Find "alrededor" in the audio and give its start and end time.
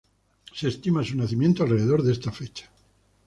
1.61-2.01